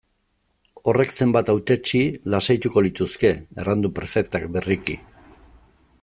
[0.91, 2.01] Horrek zenbait hautetsi
[2.35, 3.33] lasaituko lituzke,
[3.65, 4.97] erran du prefetak berriki.